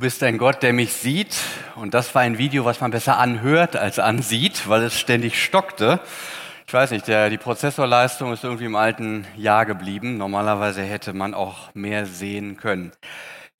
[0.00, 1.34] Du bist ein Gott, der mich sieht.
[1.74, 5.98] Und das war ein Video, was man besser anhört als ansieht, weil es ständig stockte.
[6.68, 10.16] Ich weiß nicht, der, die Prozessorleistung ist irgendwie im alten Jahr geblieben.
[10.16, 12.92] Normalerweise hätte man auch mehr sehen können.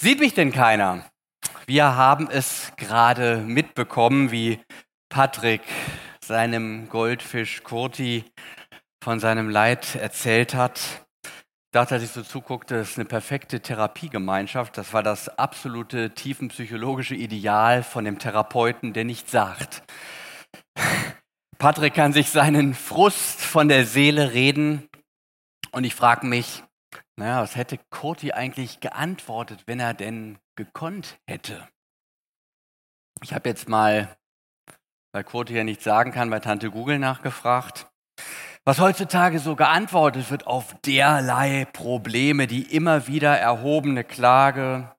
[0.01, 1.03] Sieht mich denn keiner?
[1.67, 4.61] Wir haben es gerade mitbekommen, wie
[5.09, 5.63] Patrick
[6.25, 8.25] seinem Goldfisch Kurti
[9.03, 10.79] von seinem Leid erzählt hat
[11.73, 14.79] dachte, als ich so zuguckte, das ist eine perfekte Therapiegemeinschaft.
[14.79, 19.83] Das war das absolute tiefenpsychologische Ideal von dem Therapeuten, der nichts sagt.
[21.59, 24.89] Patrick kann sich seinen Frust von der Seele reden.
[25.73, 26.63] Und ich frage mich,
[27.17, 31.69] naja, was hätte Kurti eigentlich geantwortet, wenn er denn gekonnt hätte?
[33.23, 34.17] Ich habe jetzt mal,
[35.13, 37.88] weil Kurti ja nichts sagen kann, bei Tante Google nachgefragt
[38.69, 44.93] was heutzutage so geantwortet wird auf derlei Probleme, die immer wieder erhobene Klage,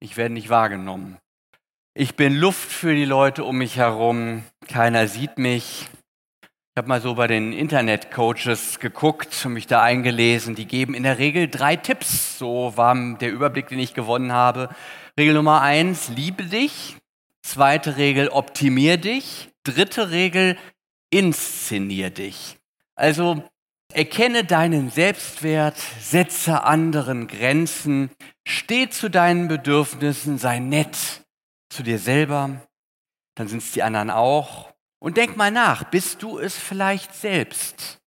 [0.00, 1.16] ich werde nicht wahrgenommen.
[1.94, 5.88] Ich bin Luft für die Leute um mich herum, keiner sieht mich.
[6.42, 10.54] Ich habe mal so bei den Internet-Coaches geguckt und mich da eingelesen.
[10.54, 12.38] Die geben in der Regel drei Tipps.
[12.38, 14.68] So war der Überblick, den ich gewonnen habe.
[15.18, 16.98] Regel Nummer eins, liebe dich.
[17.40, 19.48] Zweite Regel, optimier dich.
[19.64, 20.58] Dritte Regel,
[21.08, 22.58] inszenier dich.
[22.96, 23.44] Also
[23.92, 28.10] erkenne deinen Selbstwert, setze anderen Grenzen,
[28.46, 30.96] steh zu deinen Bedürfnissen, sei nett
[31.70, 32.66] zu dir selber,
[33.36, 34.72] dann sind es die anderen auch.
[34.98, 37.98] Und denk mal nach, bist du es vielleicht selbst,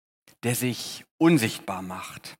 [0.44, 2.36] der sich unsichtbar macht?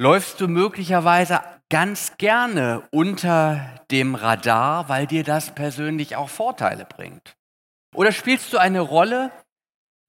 [0.00, 7.36] Läufst du möglicherweise ganz gerne unter dem Radar, weil dir das persönlich auch Vorteile bringt?
[7.94, 9.30] Oder spielst du eine Rolle,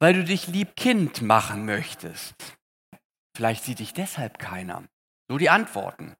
[0.01, 2.33] weil du dich lieb Kind machen möchtest.
[3.37, 4.83] Vielleicht sieht dich deshalb keiner.
[5.29, 6.15] So die Antworten.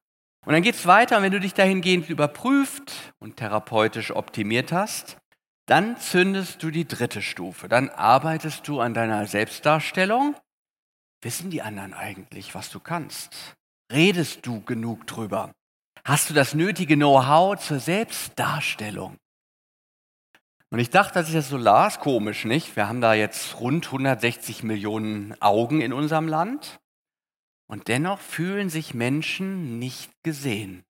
[0.46, 5.18] Und dann geht es weiter, wenn du dich dahingehend überprüft und therapeutisch optimiert hast,
[5.66, 7.68] dann zündest du die dritte Stufe.
[7.68, 10.36] Dann arbeitest du an deiner Selbstdarstellung.
[11.20, 13.56] Wissen die anderen eigentlich, was du kannst?
[13.92, 15.52] Redest du genug drüber?
[16.04, 19.16] Hast du das nötige Know-how zur Selbstdarstellung?
[20.72, 22.76] Und ich dachte, als ich das so las, komisch, nicht?
[22.76, 26.80] Wir haben da jetzt rund 160 Millionen Augen in unserem Land.
[27.66, 30.82] Und dennoch fühlen sich Menschen nicht gesehen.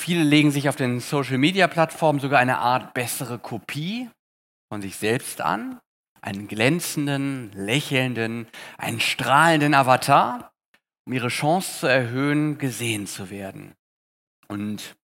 [0.00, 4.08] Viele legen sich auf den Social-Media-Plattformen sogar eine Art bessere Kopie
[4.70, 5.78] von sich selbst an,
[6.22, 10.50] einen glänzenden, lächelnden, einen strahlenden Avatar,
[11.04, 13.74] um ihre Chance zu erhöhen, gesehen zu werden.
[14.48, 14.96] Und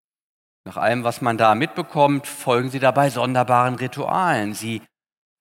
[0.64, 4.54] nach allem, was man da mitbekommt, folgen sie dabei sonderbaren Ritualen.
[4.54, 4.82] Sie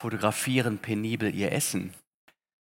[0.02, 1.94] fotografieren penibel ihr Essen.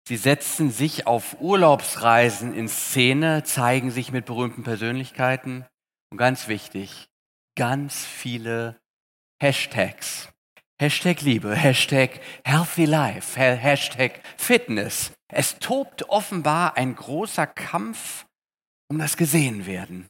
[0.07, 5.65] Sie setzen sich auf Urlaubsreisen in Szene, zeigen sich mit berühmten Persönlichkeiten
[6.11, 7.07] und ganz wichtig,
[7.55, 8.79] ganz viele
[9.41, 10.29] Hashtags.
[10.81, 15.11] Hashtag Liebe, Hashtag Healthy Life, Hashtag Fitness.
[15.27, 18.25] Es tobt offenbar ein großer Kampf
[18.89, 20.07] um das Gesehenwerden.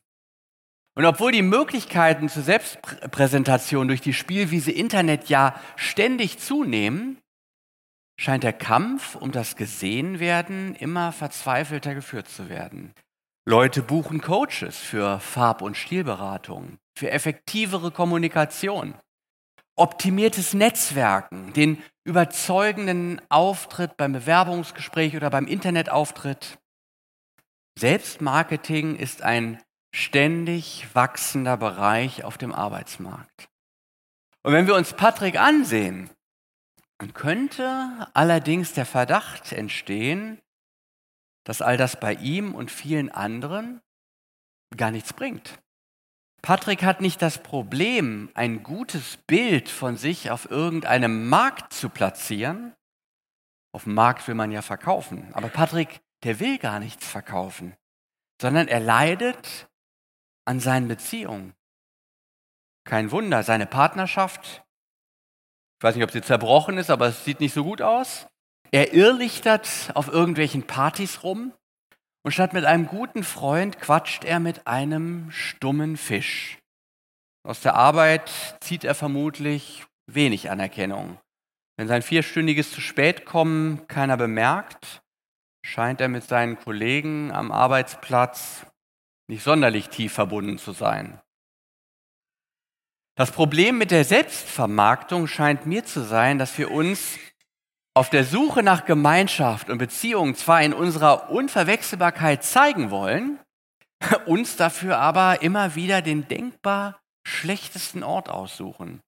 [0.99, 7.21] Und obwohl die Möglichkeiten zur Selbstpräsentation durch die Spielwiese Internet ja ständig zunehmen,
[8.19, 12.93] scheint der Kampf um das Gesehenwerden immer verzweifelter geführt zu werden.
[13.47, 18.93] Leute buchen Coaches für Farb- und Stilberatung, für effektivere Kommunikation,
[19.77, 26.59] optimiertes Netzwerken, den überzeugenden Auftritt beim Bewerbungsgespräch oder beim Internetauftritt.
[27.79, 33.49] Selbstmarketing ist ein ständig wachsender Bereich auf dem Arbeitsmarkt.
[34.43, 36.09] Und wenn wir uns Patrick ansehen,
[36.99, 40.39] dann könnte allerdings der Verdacht entstehen,
[41.45, 43.81] dass all das bei ihm und vielen anderen
[44.75, 45.59] gar nichts bringt.
[46.41, 52.73] Patrick hat nicht das Problem, ein gutes Bild von sich auf irgendeinem Markt zu platzieren.
[53.73, 55.33] Auf dem Markt will man ja verkaufen.
[55.33, 57.75] Aber Patrick, der will gar nichts verkaufen,
[58.41, 59.68] sondern er leidet
[60.49, 61.53] an seinen Beziehungen.
[62.83, 64.63] Kein Wunder, seine Partnerschaft,
[65.77, 68.25] ich weiß nicht, ob sie zerbrochen ist, aber es sieht nicht so gut aus.
[68.71, 71.53] Er irrlichtert auf irgendwelchen Partys rum
[72.23, 76.57] und statt mit einem guten Freund quatscht er mit einem stummen Fisch.
[77.47, 81.19] Aus der Arbeit zieht er vermutlich wenig Anerkennung.
[81.77, 85.03] Wenn sein vierstündiges zu spät kommen keiner bemerkt,
[85.63, 88.65] scheint er mit seinen Kollegen am Arbeitsplatz
[89.29, 91.21] nicht sonderlich tief verbunden zu sein.
[93.15, 97.19] Das Problem mit der Selbstvermarktung scheint mir zu sein, dass wir uns
[97.93, 103.39] auf der Suche nach Gemeinschaft und Beziehungen zwar in unserer Unverwechselbarkeit zeigen wollen,
[104.25, 109.01] uns dafür aber immer wieder den denkbar schlechtesten Ort aussuchen.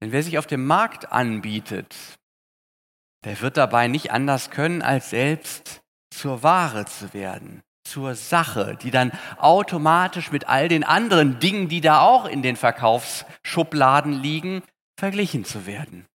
[0.00, 1.96] Denn wer sich auf dem Markt anbietet,
[3.24, 5.80] der wird dabei nicht anders können, als selbst
[6.10, 11.80] zur Ware zu werden, zur Sache, die dann automatisch mit all den anderen Dingen, die
[11.80, 14.62] da auch in den Verkaufsschubladen liegen,
[14.98, 16.06] verglichen zu werden.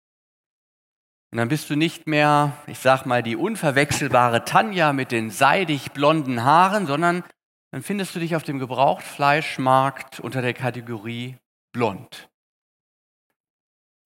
[1.32, 5.90] Und dann bist du nicht mehr, ich sag mal, die unverwechselbare Tanja mit den seidig
[5.90, 7.24] blonden Haaren, sondern
[7.72, 11.36] dann findest du dich auf dem Gebrauchtfleischmarkt unter der Kategorie
[11.72, 12.28] blond.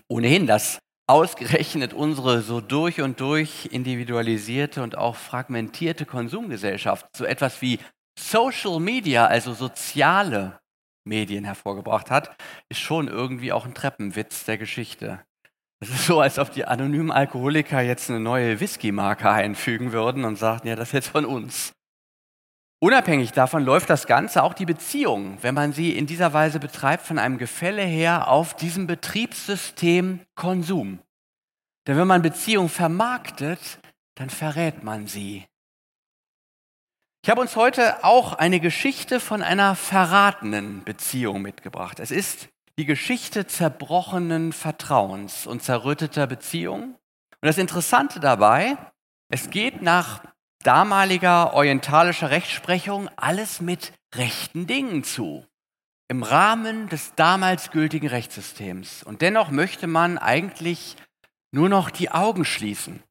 [0.08, 7.62] Ohnehin, dass ausgerechnet unsere so durch und durch individualisierte und auch fragmentierte Konsumgesellschaft so etwas
[7.62, 7.80] wie
[8.18, 10.60] Social Media, also soziale
[11.04, 12.36] Medien hervorgebracht hat,
[12.68, 15.24] ist schon irgendwie auch ein Treppenwitz der Geschichte.
[15.80, 20.36] Es ist so, als ob die anonymen Alkoholiker jetzt eine neue Whisky-Marke einfügen würden und
[20.36, 21.72] sagten, ja, das ist jetzt von uns.
[22.80, 27.04] Unabhängig davon läuft das Ganze auch die Beziehung, wenn man sie in dieser Weise betreibt,
[27.04, 31.00] von einem Gefälle her auf diesem Betriebssystem Konsum.
[31.86, 33.80] Denn wenn man Beziehung vermarktet,
[34.14, 35.44] dann verrät man sie.
[37.24, 41.98] Ich habe uns heute auch eine Geschichte von einer verratenen Beziehung mitgebracht.
[41.98, 42.48] Es ist
[42.78, 46.94] die Geschichte zerbrochenen Vertrauens und zerrütteter Beziehungen.
[46.94, 48.76] Und das Interessante dabei,
[49.30, 50.22] es geht nach
[50.62, 55.46] damaliger orientalischer Rechtsprechung alles mit rechten Dingen zu.
[56.08, 59.02] Im Rahmen des damals gültigen Rechtssystems.
[59.02, 60.96] Und dennoch möchte man eigentlich
[61.52, 63.02] nur noch die Augen schließen.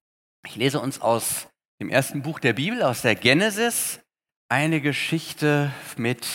[0.46, 1.48] Ich lese uns aus
[1.80, 4.00] dem ersten Buch der Bibel, aus der Genesis,
[4.50, 6.26] eine Geschichte mit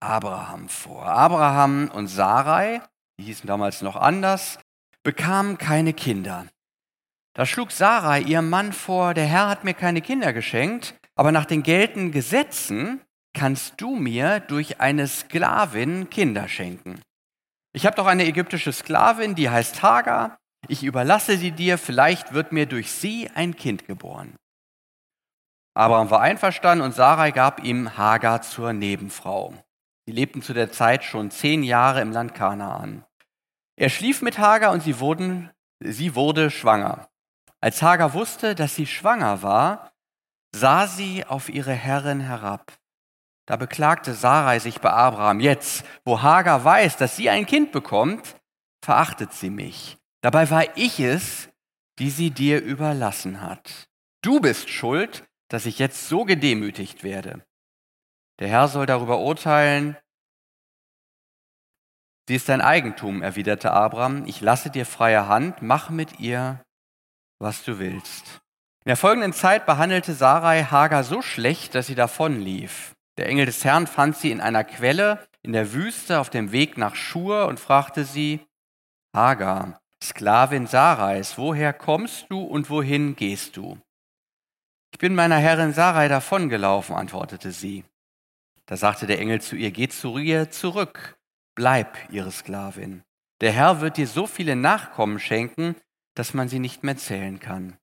[0.00, 1.06] Abraham vor.
[1.06, 2.80] Abraham und Sarai,
[3.18, 4.58] die hießen damals noch anders,
[5.02, 6.46] bekamen keine Kinder.
[7.38, 11.44] Da schlug Sarai ihrem Mann vor, der Herr hat mir keine Kinder geschenkt, aber nach
[11.44, 13.00] den geltenden Gesetzen
[13.32, 17.00] kannst du mir durch eine Sklavin Kinder schenken.
[17.72, 20.36] Ich habe doch eine ägyptische Sklavin, die heißt Hagar.
[20.66, 24.34] Ich überlasse sie dir, vielleicht wird mir durch sie ein Kind geboren.
[25.74, 29.54] Abraham war einverstanden und Sarai gab ihm Hagar zur Nebenfrau.
[30.06, 33.04] Sie lebten zu der Zeit schon zehn Jahre im Land Kanaan.
[33.76, 37.07] Er schlief mit Hagar und sie, wurden, sie wurde schwanger.
[37.60, 39.92] Als Hagar wusste, dass sie schwanger war,
[40.54, 42.72] sah sie auf ihre Herrin herab.
[43.46, 48.36] Da beklagte Sarai sich bei Abraham, jetzt, wo Hagar weiß, dass sie ein Kind bekommt,
[48.84, 49.98] verachtet sie mich.
[50.20, 51.48] Dabei war ich es,
[51.98, 53.88] die sie dir überlassen hat.
[54.22, 57.44] Du bist schuld, dass ich jetzt so gedemütigt werde.
[58.38, 59.96] Der Herr soll darüber urteilen.
[62.28, 64.26] Sie ist dein Eigentum, erwiderte Abraham.
[64.26, 66.62] Ich lasse dir freie Hand, mach mit ihr,
[67.38, 68.40] was du willst.
[68.84, 72.94] In der folgenden Zeit behandelte Sarai Hagar so schlecht, dass sie davonlief.
[73.16, 76.78] Der Engel des Herrn fand sie in einer Quelle in der Wüste auf dem Weg
[76.78, 78.40] nach Schur und fragte sie,
[79.14, 83.78] Hagar, Sklavin Sarais, woher kommst du und wohin gehst du?
[84.92, 87.84] Ich bin meiner Herrin Sarai davongelaufen, antwortete sie.
[88.66, 91.18] Da sagte der Engel zu ihr, geh zu ihr zurück,
[91.54, 93.02] bleib ihre Sklavin.
[93.40, 95.76] Der Herr wird dir so viele Nachkommen schenken,
[96.18, 97.76] dass man sie nicht mehr zählen kann.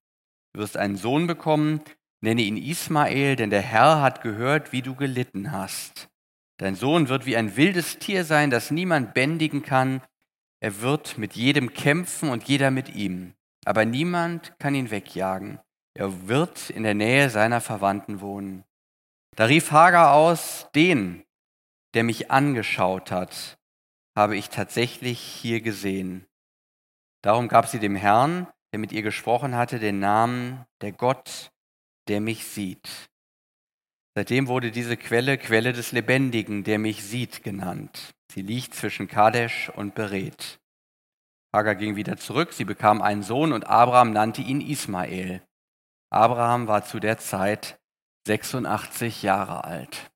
[0.54, 1.82] Du wirst einen Sohn bekommen,
[2.22, 6.10] nenne ihn Ismael, denn der Herr hat gehört, wie du gelitten hast.
[6.58, 10.02] Dein Sohn wird wie ein wildes Tier sein, das niemand bändigen kann.
[10.60, 13.34] Er wird mit jedem kämpfen und jeder mit ihm.
[13.66, 15.60] Aber niemand kann ihn wegjagen.
[15.94, 18.64] Er wird in der Nähe seiner Verwandten wohnen.
[19.36, 21.24] Da rief Hagar aus, den,
[21.94, 23.58] der mich angeschaut hat,
[24.16, 26.26] habe ich tatsächlich hier gesehen.
[27.26, 31.52] Darum gab sie dem Herrn, der mit ihr gesprochen hatte, den Namen der Gott,
[32.08, 32.88] der mich sieht.
[34.14, 38.14] Seitdem wurde diese Quelle Quelle des Lebendigen, der mich sieht, genannt.
[38.32, 40.60] Sie liegt zwischen Kadesh und Beret.
[41.52, 45.42] Hagar ging wieder zurück, sie bekam einen Sohn und Abraham nannte ihn Ismael.
[46.12, 47.80] Abraham war zu der Zeit
[48.28, 50.12] 86 Jahre alt.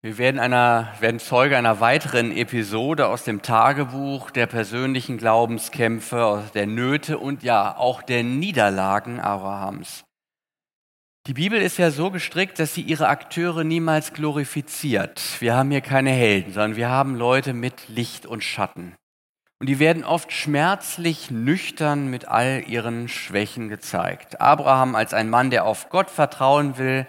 [0.00, 6.68] Wir werden, einer, werden Zeuge einer weiteren Episode aus dem Tagebuch der persönlichen Glaubenskämpfe, der
[6.68, 10.04] Nöte und ja auch der Niederlagen Abrahams.
[11.26, 15.20] Die Bibel ist ja so gestrickt, dass sie ihre Akteure niemals glorifiziert.
[15.40, 18.94] Wir haben hier keine Helden, sondern wir haben Leute mit Licht und Schatten.
[19.58, 24.40] Und die werden oft schmerzlich nüchtern mit all ihren Schwächen gezeigt.
[24.40, 27.08] Abraham als ein Mann, der auf Gott vertrauen will,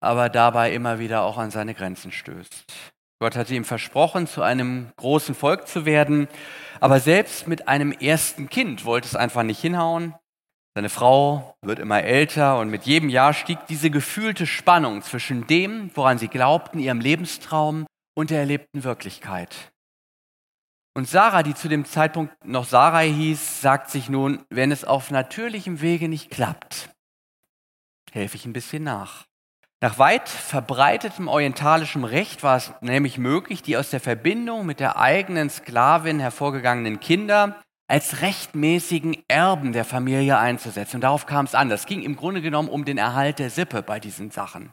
[0.00, 2.64] aber dabei immer wieder auch an seine Grenzen stößt.
[3.18, 6.28] Gott hatte ihm versprochen, zu einem großen Volk zu werden,
[6.80, 10.14] aber selbst mit einem ersten Kind wollte es einfach nicht hinhauen.
[10.74, 15.90] Seine Frau wird immer älter und mit jedem Jahr stieg diese gefühlte Spannung zwischen dem,
[15.94, 19.72] woran sie glaubten, ihrem Lebenstraum, und der erlebten Wirklichkeit.
[20.94, 25.10] Und Sarah, die zu dem Zeitpunkt noch Sarai hieß, sagt sich nun, wenn es auf
[25.10, 26.90] natürlichem Wege nicht klappt,
[28.12, 29.26] helfe ich ein bisschen nach.
[29.82, 34.96] Nach weit verbreitetem orientalischem Recht war es nämlich möglich, die aus der Verbindung mit der
[34.96, 40.96] eigenen Sklavin hervorgegangenen Kinder als rechtmäßigen Erben der Familie einzusetzen.
[40.96, 41.68] Und darauf kam es an.
[41.68, 44.72] Das ging im Grunde genommen um den Erhalt der Sippe bei diesen Sachen.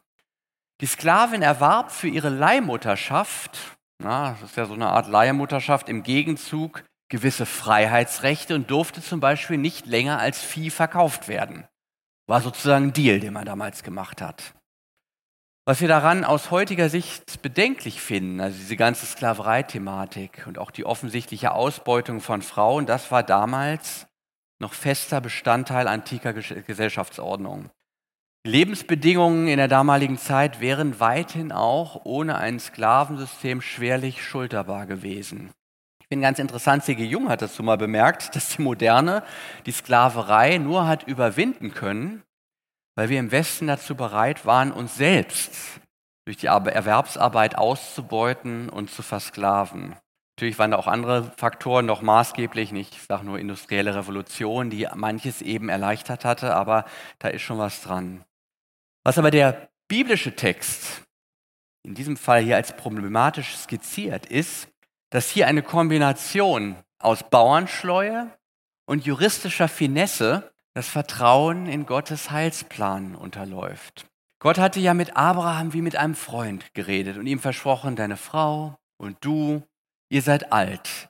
[0.82, 6.04] Die Sklavin erwarb für ihre Leihmutterschaft, na, das ist ja so eine Art Leihmutterschaft, im
[6.04, 11.68] Gegenzug gewisse Freiheitsrechte und durfte zum Beispiel nicht länger als Vieh verkauft werden.
[12.26, 14.56] War sozusagen ein Deal, den man damals gemacht hat.
[15.66, 20.86] Was wir daran aus heutiger Sicht bedenklich finden, also diese ganze Sklaverei-Thematik und auch die
[20.86, 24.08] offensichtliche Ausbeutung von Frauen, das war damals
[24.60, 27.70] noch fester Bestandteil antiker Gesellschaftsordnung.
[28.46, 35.52] Lebensbedingungen in der damaligen Zeit wären weithin auch ohne ein Sklavensystem schwerlich schulterbar gewesen.
[36.02, 37.06] Ich finde ganz interessant, C.G.
[37.06, 39.24] Jung hat dazu mal bemerkt, dass die Moderne
[39.66, 42.22] die Sklaverei nur hat überwinden können,
[42.96, 45.54] weil wir im Westen dazu bereit waren, uns selbst
[46.26, 49.96] durch die Erwerbsarbeit auszubeuten und zu versklaven.
[50.36, 54.88] Natürlich waren da auch andere Faktoren noch maßgeblich, nicht, ich sage nur industrielle Revolution, die
[54.96, 56.86] manches eben erleichtert hatte, aber
[57.20, 58.24] da ist schon was dran.
[59.04, 61.04] Was aber der biblische Text
[61.84, 64.70] in diesem Fall hier als problematisch skizziert, ist,
[65.10, 68.32] dass hier eine Kombination aus Bauernschleue
[68.86, 74.06] und juristischer Finesse das Vertrauen in Gottes Heilsplan unterläuft.
[74.40, 78.76] Gott hatte ja mit Abraham wie mit einem Freund geredet und ihm versprochen, deine Frau
[78.98, 79.64] und du,
[80.10, 81.10] ihr seid alt.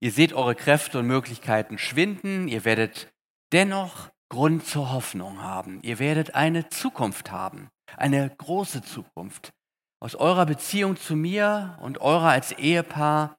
[0.00, 3.12] Ihr seht eure Kräfte und Möglichkeiten schwinden, ihr werdet
[3.52, 5.80] dennoch Grund zur Hoffnung haben.
[5.82, 9.52] Ihr werdet eine Zukunft haben, eine große Zukunft.
[10.00, 13.38] Aus eurer Beziehung zu mir und eurer als Ehepaar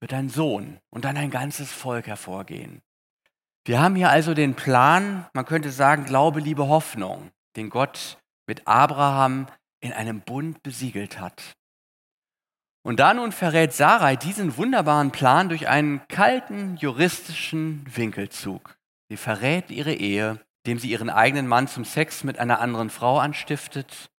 [0.00, 2.82] wird ein Sohn und dann ein ganzes Volk hervorgehen.
[3.66, 8.66] Wir haben hier also den Plan, man könnte sagen, Glaube, Liebe, Hoffnung, den Gott mit
[8.68, 9.46] Abraham
[9.80, 11.54] in einem Bund besiegelt hat.
[12.82, 18.76] Und da nun verrät Sarai diesen wunderbaren Plan durch einen kalten juristischen Winkelzug.
[19.08, 23.18] Sie verrät ihre Ehe, indem sie ihren eigenen Mann zum Sex mit einer anderen Frau
[23.18, 24.10] anstiftet.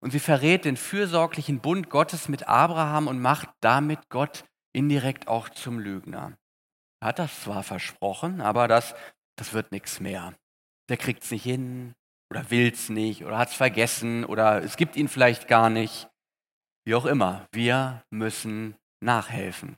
[0.00, 5.48] Und sie verrät den fürsorglichen Bund Gottes mit Abraham und macht damit Gott indirekt auch
[5.48, 6.32] zum Lügner.
[7.02, 8.94] Hat das zwar versprochen, aber das,
[9.36, 10.34] das wird nichts mehr.
[10.88, 11.94] Der kriegt es nicht hin
[12.30, 16.08] oder will es nicht oder hat es vergessen oder es gibt ihn vielleicht gar nicht.
[16.84, 19.76] Wie auch immer, wir müssen nachhelfen.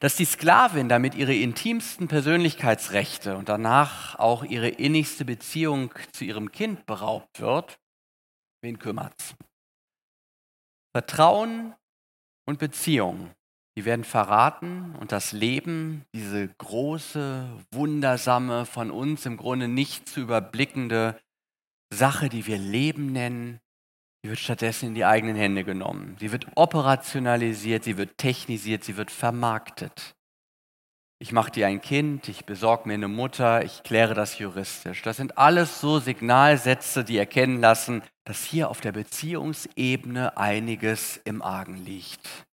[0.00, 6.52] Dass die Sklavin damit ihre intimsten Persönlichkeitsrechte und danach auch ihre innigste Beziehung zu ihrem
[6.52, 7.78] Kind beraubt wird,
[8.62, 9.34] wen kümmert's?
[10.94, 11.74] Vertrauen
[12.46, 13.34] und Beziehung
[13.76, 20.20] die werden verraten und das Leben, diese große, wundersame, von uns im Grunde nicht zu
[20.20, 21.18] überblickende
[21.92, 23.60] Sache, die wir Leben nennen,
[24.24, 26.16] die wird stattdessen in die eigenen Hände genommen.
[26.18, 30.16] Sie wird operationalisiert, sie wird technisiert, sie wird vermarktet.
[31.18, 35.02] Ich mache dir ein Kind, ich besorge mir eine Mutter, ich kläre das juristisch.
[35.02, 41.40] Das sind alles so Signalsätze, die erkennen lassen, dass hier auf der Beziehungsebene einiges im
[41.40, 42.46] Argen liegt.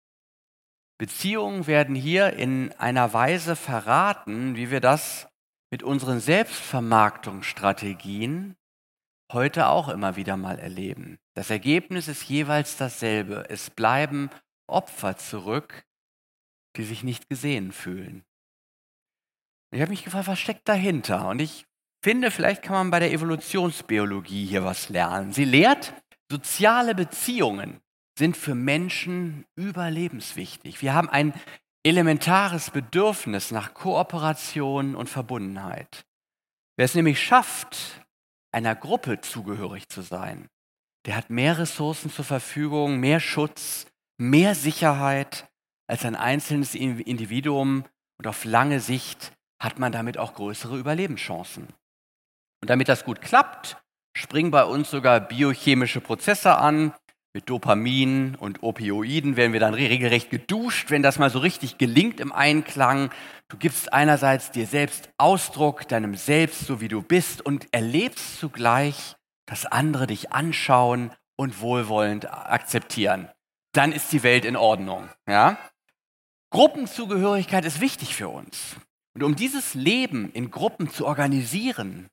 [1.04, 5.28] Beziehungen werden hier in einer Weise verraten, wie wir das
[5.70, 8.56] mit unseren Selbstvermarktungsstrategien
[9.34, 11.20] heute auch immer wieder mal erleben.
[11.36, 13.48] Das Ergebnis ist jeweils dasselbe.
[13.50, 14.30] Es bleiben
[14.66, 15.84] Opfer zurück,
[16.78, 18.24] die sich nicht gesehen fühlen.
[19.72, 21.28] Ich habe mich gefragt, was steckt dahinter?
[21.28, 21.66] Und ich
[22.02, 25.34] finde, vielleicht kann man bei der Evolutionsbiologie hier was lernen.
[25.34, 25.94] Sie lehrt,
[26.32, 27.82] soziale Beziehungen
[28.18, 30.82] sind für Menschen überlebenswichtig.
[30.82, 31.34] Wir haben ein
[31.84, 36.06] elementares Bedürfnis nach Kooperation und Verbundenheit.
[36.78, 38.06] Wer es nämlich schafft,
[38.52, 40.50] einer Gruppe zugehörig zu sein,
[41.06, 45.50] der hat mehr Ressourcen zur Verfügung, mehr Schutz, mehr Sicherheit
[45.88, 47.84] als ein einzelnes Individuum
[48.18, 51.68] und auf lange Sicht hat man damit auch größere Überlebenschancen.
[52.62, 53.78] Und damit das gut klappt,
[54.16, 56.94] springen bei uns sogar biochemische Prozesse an,
[57.34, 62.20] mit Dopamin und Opioiden werden wir dann regelrecht geduscht, wenn das mal so richtig gelingt
[62.20, 63.12] im Einklang.
[63.50, 69.16] Du gibst einerseits dir selbst Ausdruck, deinem Selbst, so wie du bist, und erlebst zugleich,
[69.48, 73.30] dass andere dich anschauen und wohlwollend akzeptieren.
[73.74, 75.10] Dann ist die Welt in Ordnung.
[75.28, 75.58] Ja?
[76.52, 78.76] Gruppenzugehörigkeit ist wichtig für uns.
[79.16, 82.10] Und um dieses Leben in Gruppen zu organisieren,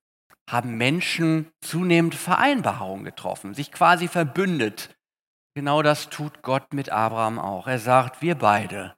[0.49, 4.91] haben Menschen zunehmend Vereinbarungen getroffen, sich quasi verbündet,
[5.55, 7.67] genau das tut Gott mit Abraham auch.
[7.67, 8.97] Er sagt, wir beide,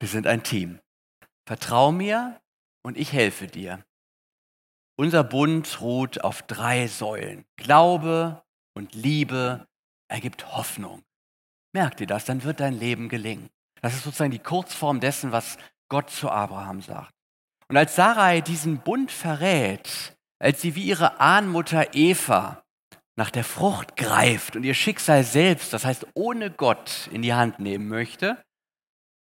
[0.00, 0.80] wir sind ein Team.
[1.46, 2.40] Vertrau mir
[2.82, 3.84] und ich helfe dir.
[4.96, 7.44] Unser Bund ruht auf drei Säulen.
[7.56, 8.42] Glaube
[8.74, 9.66] und Liebe
[10.08, 11.02] ergibt Hoffnung.
[11.72, 13.48] Merkt ihr das, dann wird dein Leben gelingen.
[13.80, 17.12] Das ist sozusagen die Kurzform dessen, was Gott zu Abraham sagt.
[17.68, 22.64] Und als Sarai diesen Bund verrät, als sie wie ihre Ahnmutter Eva
[23.18, 27.58] nach der Frucht greift und ihr Schicksal selbst, das heißt ohne Gott, in die Hand
[27.58, 28.40] nehmen möchte,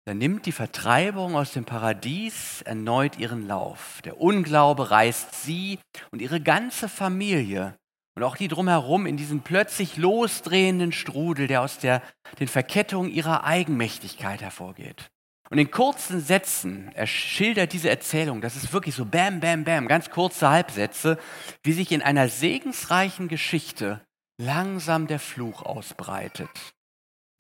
[0.06, 4.02] dann nimmt die Vertreibung aus dem Paradies erneut ihren Lauf.
[4.04, 5.80] Der Unglaube reißt sie
[6.12, 7.76] und ihre ganze Familie
[8.16, 12.04] und auch die drumherum in diesen plötzlich losdrehenden Strudel, der aus der,
[12.40, 15.10] den Verkettungen ihrer Eigenmächtigkeit hervorgeht.
[15.52, 19.90] Und in kurzen Sätzen, er schildert diese Erzählung, das ist wirklich so bam, bam, bam,
[19.90, 21.20] ganz kurze Halbsätze,
[21.62, 24.00] wie sich in einer segensreichen Geschichte
[24.38, 26.50] langsam der Fluch ausbreitet.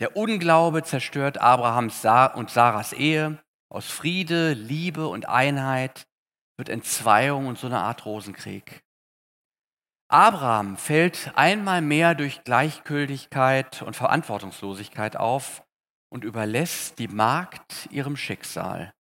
[0.02, 2.04] Der Unglaube zerstört Abrahams
[2.36, 3.42] und Sarahs Ehe.
[3.70, 6.04] Aus Friede, Liebe und Einheit
[6.58, 8.82] wird Entzweiung und so eine Art Rosenkrieg.
[10.10, 15.64] Abraham fällt einmal mehr durch Gleichgültigkeit und Verantwortungslosigkeit auf
[16.12, 18.94] und überlässt die Magd ihrem Schicksal.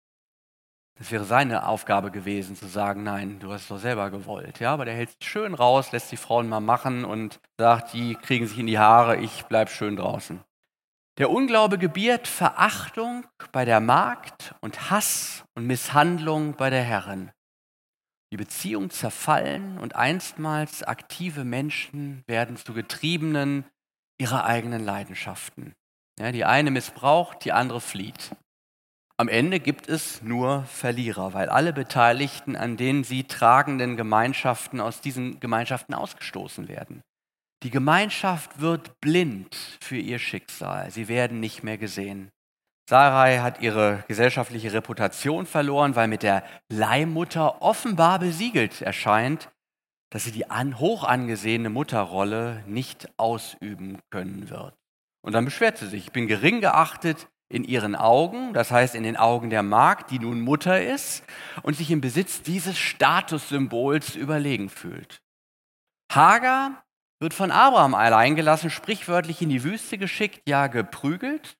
[0.99, 4.59] Das wäre seine Aufgabe gewesen, zu sagen, nein, du hast es doch selber gewollt.
[4.59, 8.17] Ja, aber der hält sich schön raus, lässt die Frauen mal machen und sagt, die
[8.17, 10.41] kriegen sich in die Haare, ich bleib schön draußen.
[11.19, 17.31] Der Unglaube gebiert Verachtung bei der Magd und Hass und Misshandlung bei der Herrin.
[18.33, 23.65] Die Beziehungen zerfallen und einstmals aktive Menschen werden zu Getriebenen
[24.21, 25.75] ihrer eigenen Leidenschaften.
[26.19, 28.35] Ja, die eine missbraucht, die andere flieht.
[29.17, 35.01] Am Ende gibt es nur Verlierer, weil alle Beteiligten an den sie tragenden Gemeinschaften aus
[35.01, 37.03] diesen Gemeinschaften ausgestoßen werden.
[37.65, 40.93] Die Gemeinschaft wird blind für ihr Schicksal.
[40.93, 42.31] Sie werden nicht mehr gesehen.
[42.89, 49.51] Sarai hat ihre gesellschaftliche Reputation verloren, weil mit der Leihmutter offenbar besiegelt erscheint,
[50.11, 54.75] dass sie die hoch angesehene Mutterrolle nicht ausüben können wird.
[55.23, 59.03] Und dann beschwert sie sich, ich bin gering geachtet in ihren Augen, das heißt in
[59.03, 61.25] den Augen der Magd, die nun Mutter ist
[61.63, 65.23] und sich im Besitz dieses Statussymbols überlegen fühlt.
[66.13, 66.85] Hagar
[67.21, 71.57] wird von Abraham allein gelassen, sprichwörtlich in die Wüste geschickt, ja geprügelt.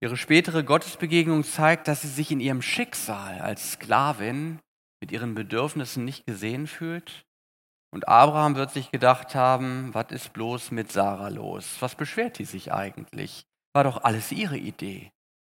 [0.00, 4.60] Ihre spätere Gottesbegegnung zeigt, dass sie sich in ihrem Schicksal als Sklavin
[5.00, 7.25] mit ihren Bedürfnissen nicht gesehen fühlt
[7.96, 11.76] und Abraham wird sich gedacht haben, was ist bloß mit Sarah los?
[11.80, 13.46] Was beschwert die sich eigentlich?
[13.72, 15.12] War doch alles ihre Idee.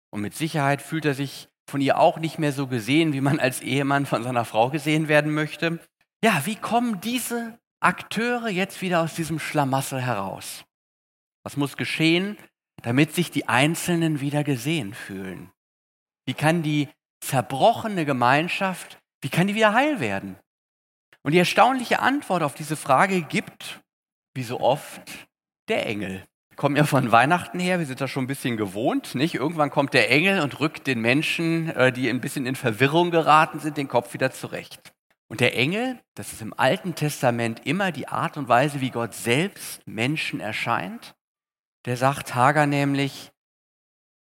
[0.08, 3.40] Und mit Sicherheit fühlt er sich von ihr auch nicht mehr so gesehen, wie man
[3.40, 5.80] als Ehemann von seiner Frau gesehen werden möchte.
[6.24, 10.64] Ja, wie kommen diese Akteure jetzt wieder aus diesem Schlamassel heraus?
[11.44, 12.38] Was muss geschehen,
[12.80, 15.50] damit sich die Einzelnen wieder gesehen fühlen?
[16.24, 16.88] Wie kann die
[17.20, 20.38] zerbrochene Gemeinschaft, wie kann die wieder heil werden?
[21.22, 23.80] Und die erstaunliche Antwort auf diese Frage gibt,
[24.34, 25.02] wie so oft,
[25.68, 26.24] der Engel.
[26.48, 29.34] Wir kommen ja von Weihnachten her, wir sind da schon ein bisschen gewohnt, nicht?
[29.34, 33.60] Irgendwann kommt der Engel und rückt den Menschen, äh, die ein bisschen in Verwirrung geraten
[33.60, 34.92] sind, den Kopf wieder zurecht.
[35.28, 39.14] Und der Engel, das ist im Alten Testament immer die Art und Weise, wie Gott
[39.14, 41.14] selbst Menschen erscheint,
[41.84, 43.30] der sagt Hagar nämlich,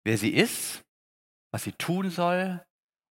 [0.03, 0.83] wer sie ist,
[1.51, 2.64] was sie tun soll,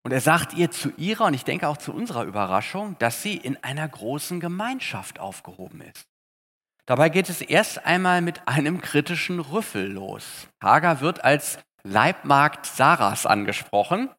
[0.03, 3.37] und er sagt ihr zu ihrer und ich denke auch zu unserer Überraschung, dass sie
[3.37, 6.05] in einer großen Gemeinschaft aufgehoben ist.
[6.85, 10.49] Dabei geht es erst einmal mit einem kritischen Rüffel los.
[10.61, 14.09] Hagar wird als Leibmagd Sarahs angesprochen.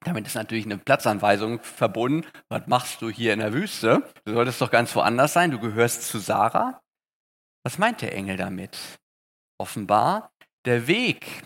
[0.00, 2.26] Damit ist natürlich eine Platzanweisung verbunden.
[2.48, 4.02] Was machst du hier in der Wüste?
[4.24, 5.52] Du solltest doch ganz woanders sein.
[5.52, 6.80] Du gehörst zu Sarah.
[7.62, 8.78] Was meint der Engel damit?
[9.58, 10.32] Offenbar,
[10.64, 11.44] der Weg,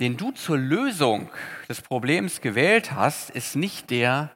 [0.00, 1.30] den du zur Lösung
[1.68, 4.34] des Problems gewählt hast, ist nicht der,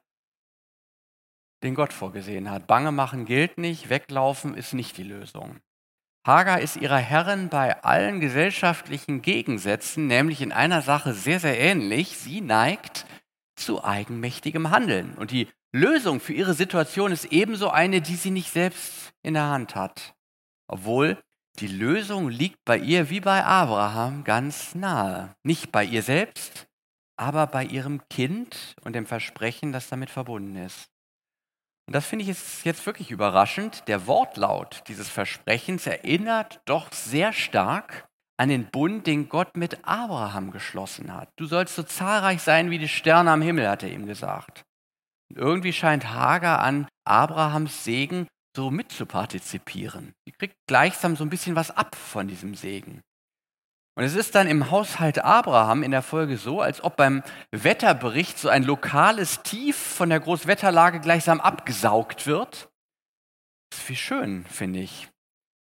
[1.63, 2.67] den Gott vorgesehen hat.
[2.67, 5.59] Bange machen gilt nicht, weglaufen ist nicht die Lösung.
[6.27, 12.17] Hagar ist ihrer Herrin bei allen gesellschaftlichen Gegensätzen, nämlich in einer Sache sehr, sehr ähnlich.
[12.17, 13.07] Sie neigt
[13.57, 15.15] zu eigenmächtigem Handeln.
[15.15, 19.49] Und die Lösung für ihre Situation ist ebenso eine, die sie nicht selbst in der
[19.49, 20.15] Hand hat.
[20.67, 21.19] Obwohl
[21.61, 25.35] die Lösung liegt bei ihr wie bei Abraham ganz nahe.
[25.45, 26.67] Nicht bei ihr selbst,
[27.17, 30.89] aber bei ihrem Kind und dem Versprechen, das damit verbunden ist.
[31.87, 33.85] Und das finde ich jetzt, wirklich überraschend.
[33.87, 40.51] Der Wortlaut dieses Versprechens erinnert doch sehr stark an den Bund, den Gott mit Abraham
[40.51, 41.29] geschlossen hat.
[41.37, 44.65] Du sollst so zahlreich sein wie die Sterne am Himmel, hat er ihm gesagt.
[45.31, 50.15] Und irgendwie scheint Hagar an Abrahams Segen so mitzupartizipieren.
[50.27, 53.03] Die kriegt gleichsam so ein bisschen was ab von diesem Segen.
[53.97, 58.39] Und es ist dann im Haushalt Abraham in der Folge so, als ob beim Wetterbericht
[58.39, 62.69] so ein lokales Tief von der Großwetterlage gleichsam abgesaugt wird.
[63.71, 65.09] Das ist viel schön, finde ich.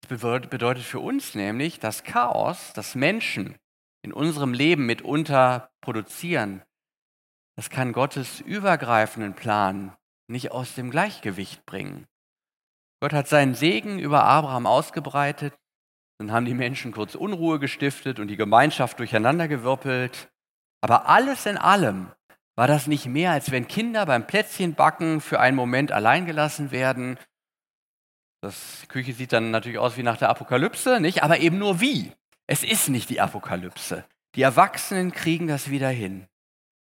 [0.08, 3.56] Das bedeutet für uns nämlich, dass Chaos, das Menschen
[4.04, 6.64] in unserem Leben mitunter produzieren,
[7.56, 9.96] das kann Gottes übergreifenden Plan
[10.28, 12.08] nicht aus dem Gleichgewicht bringen.
[13.04, 15.54] Gott hat seinen Segen über Abraham ausgebreitet,
[16.20, 20.32] dann haben die Menschen kurz Unruhe gestiftet und die Gemeinschaft durcheinandergewirbelt.
[20.80, 22.14] Aber alles in allem
[22.56, 27.20] war das nicht mehr, als wenn Kinder beim Plätzchenbacken für einen Moment allein gelassen werden.
[28.40, 31.24] Das, Küche sieht dann natürlich aus wie nach der Apokalypse, nicht?
[31.24, 32.14] Aber eben nur wie.
[32.48, 34.06] Es ist nicht die Apokalypse.
[34.36, 36.30] Die Erwachsenen kriegen das wieder hin.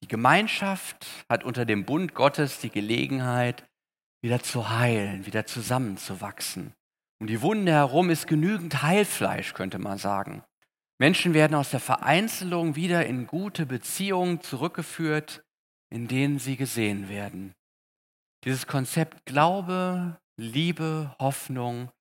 [0.04, 3.64] Die Gemeinschaft hat unter dem Bund Gottes die Gelegenheit,
[4.22, 6.74] wieder zu heilen, wieder zusammenzuwachsen.
[7.20, 10.44] Um die Wunde herum ist genügend Heilfleisch, könnte man sagen.
[11.00, 15.44] Menschen werden aus der Vereinzelung wieder in gute Beziehungen zurückgeführt,
[15.90, 17.54] in denen sie gesehen werden.
[18.44, 21.92] Dieses Konzept Glaube, Liebe, Hoffnung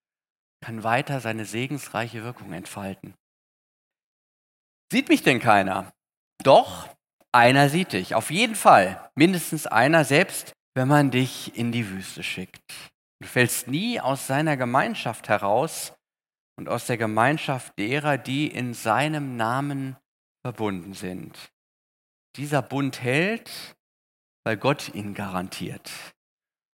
[0.62, 3.14] kann weiter seine segensreiche Wirkung entfalten.
[4.92, 5.92] Sieht mich denn keiner?
[6.42, 6.88] Doch,
[7.32, 8.14] einer sieht dich.
[8.14, 9.10] Auf jeden Fall.
[9.14, 12.72] Mindestens einer, selbst wenn man dich in die Wüste schickt.
[13.20, 15.92] Du fällst nie aus seiner Gemeinschaft heraus
[16.56, 19.96] und aus der Gemeinschaft derer, die in seinem Namen
[20.42, 21.52] verbunden sind.
[22.36, 23.76] Dieser Bund hält,
[24.44, 25.90] weil Gott ihn garantiert.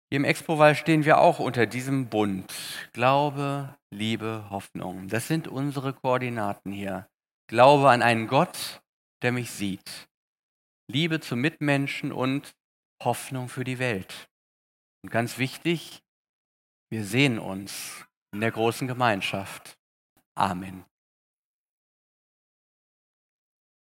[0.09, 2.53] Hier im Expo-Wahl stehen wir auch unter diesem Bund.
[2.93, 5.09] Glaube, Liebe, Hoffnung.
[5.09, 7.09] Das sind unsere Koordinaten hier.
[7.49, 8.83] Glaube an einen Gott,
[9.23, 10.09] der mich sieht.
[10.89, 12.55] Liebe zu Mitmenschen und
[13.03, 14.29] Hoffnung für die Welt.
[15.03, 16.03] Und ganz wichtig,
[16.91, 19.79] wir sehen uns in der großen Gemeinschaft.
[20.35, 20.85] Amen.